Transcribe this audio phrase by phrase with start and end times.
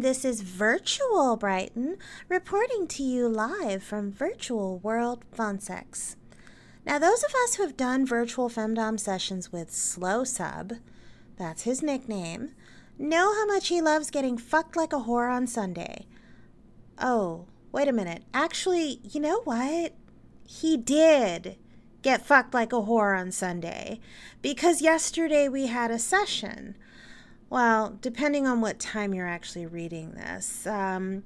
[0.00, 6.16] and this is Virtual Brighton reporting to you live from Virtual World Phone Sex.
[6.86, 10.72] Now, those of us who have done virtual femdom sessions with Slow Sub,
[11.36, 12.52] that's his nickname,
[12.98, 16.06] know how much he loves getting fucked like a whore on Sunday.
[16.98, 18.22] Oh, wait a minute.
[18.32, 19.92] Actually, you know what?
[20.46, 21.58] He did
[22.00, 24.00] get fucked like a whore on Sunday
[24.40, 26.74] because yesterday we had a session.
[27.50, 30.68] Well, depending on what time you're actually reading this.
[30.68, 31.24] Um,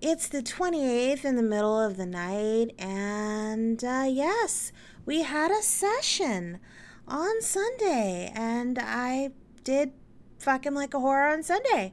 [0.00, 4.72] it's the 28th in the middle of the night, and uh, yes,
[5.04, 6.58] we had a session
[7.06, 9.92] on Sunday, and I did
[10.38, 11.92] fuck him like a whore on Sunday.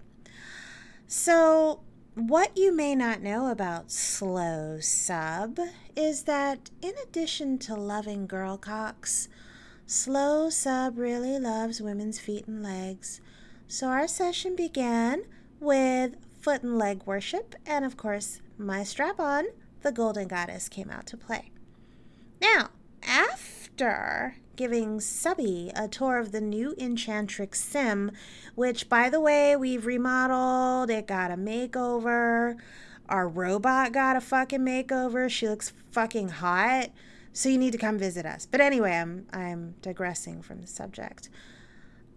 [1.06, 1.82] So,
[2.14, 5.60] what you may not know about Slow Sub
[5.98, 9.28] is that in addition to loving girl cocks,
[9.86, 13.20] Slow Sub really loves women's feet and legs.
[13.68, 15.24] So, our session began
[15.60, 19.46] with foot and leg worship, and of course, my strap on,
[19.82, 21.52] the Golden Goddess, came out to play.
[22.40, 22.70] Now,
[23.08, 28.12] after giving Subby a tour of the new Enchantrix Sim,
[28.54, 32.56] which, by the way, we've remodeled, it got a makeover.
[33.10, 35.30] Our robot got a fucking makeover.
[35.30, 36.90] She looks fucking hot.
[37.34, 38.46] So you need to come visit us.
[38.46, 41.30] But anyway, I'm I'm digressing from the subject.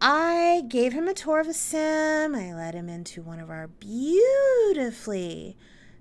[0.01, 2.35] I gave him a tour of the sim.
[2.35, 5.57] I led him into one of our beautifully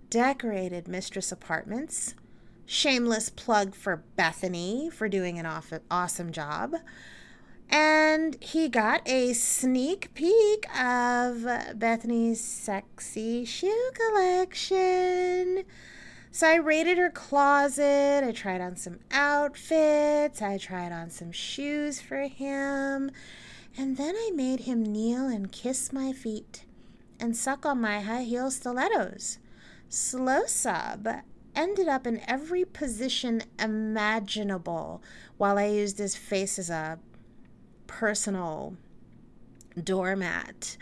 [0.09, 2.13] decorated mistress apartments.
[2.67, 5.47] Shameless plug for Bethany for doing an
[5.89, 6.75] awesome job.
[7.69, 11.43] And he got a sneak peek of
[11.75, 15.63] Bethany's sexy shoe collection.
[16.31, 18.23] So I raided her closet.
[18.23, 20.41] I tried on some outfits.
[20.41, 23.11] I tried on some shoes for him.
[23.78, 26.66] And then I made him kneel and kiss my feet
[27.20, 29.38] and suck on my high heel stilettos.
[29.88, 31.08] Slow sub
[31.56, 35.04] ended up in every position imaginable
[35.37, 36.99] while I used his face as a
[37.86, 38.76] personal
[39.82, 40.77] doormat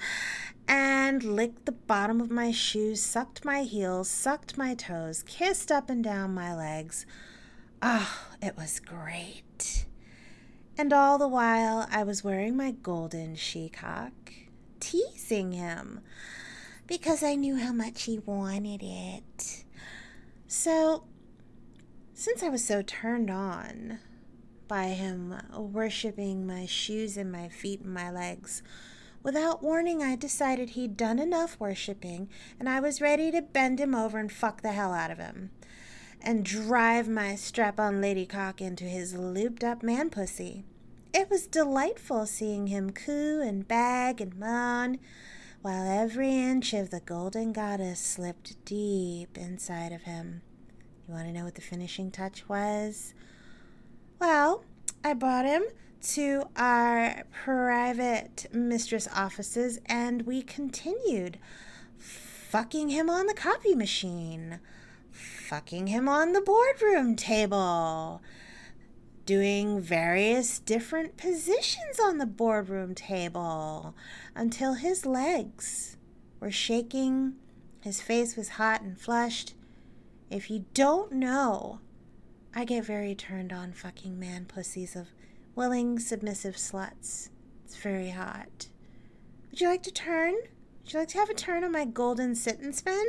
[0.67, 5.89] and licked the bottom of my shoes, sucked my heels, sucked my toes, kissed up
[5.89, 7.05] and down my legs.
[7.81, 9.85] Oh, it was great.
[10.77, 14.11] And all the while, I was wearing my golden shecock,
[14.81, 16.01] teasing him
[16.85, 19.63] because I knew how much he wanted it.
[20.47, 21.05] So,
[22.13, 23.99] since I was so turned on
[24.67, 28.61] by him worshiping my shoes and my feet and my legs,
[29.23, 32.27] without warning, I decided he'd done enough worshiping
[32.59, 35.51] and I was ready to bend him over and fuck the hell out of him
[36.21, 40.65] and drive my strap on lady cock into his looped up man pussy.
[41.13, 44.99] It was delightful seeing him coo and bag and moan
[45.61, 50.41] while every inch of the golden goddess slipped deep inside of him.
[51.07, 53.13] You want to know what the finishing touch was?
[54.19, 54.63] Well,
[55.03, 55.63] I brought him
[56.13, 61.39] to our private mistress offices and we continued
[61.97, 64.59] fucking him on the copy machine
[65.45, 68.19] fucking him on the boardroom table,
[69.27, 73.95] doing various different positions on the boardroom table
[74.33, 75.97] until his legs
[76.39, 77.35] were shaking,
[77.79, 79.53] his face was hot and flushed.
[80.31, 81.79] If you don't know,
[82.55, 85.09] I get very turned on fucking man pussies of
[85.53, 87.29] willing, submissive sluts.
[87.65, 88.69] It's very hot.
[89.51, 90.33] Would you like to turn?
[90.33, 93.05] Would you like to have a turn on my golden sit and spin?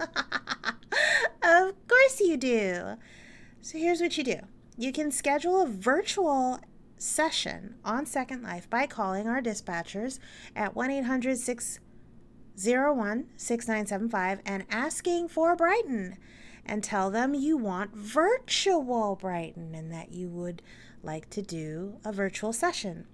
[1.46, 2.96] of course you do.
[3.60, 4.40] So here's what you do
[4.76, 6.60] you can schedule a virtual
[6.98, 10.18] session on Second Life by calling our dispatchers
[10.54, 16.18] at 1 800 601 6975 and asking for Brighton
[16.64, 20.62] and tell them you want virtual Brighton and that you would
[21.02, 23.06] like to do a virtual session.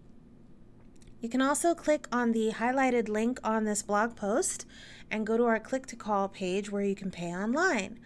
[1.22, 4.66] You can also click on the highlighted link on this blog post
[5.08, 8.00] and go to our click to call page where you can pay online.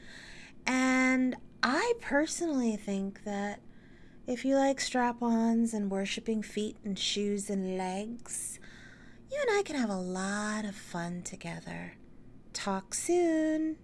[0.67, 3.61] And I personally think that
[4.26, 8.61] if you like strap ons and worshiping feet and shoes and legs,
[9.32, 11.94] you and I can have a lot of fun together.
[12.52, 13.76] Talk soon.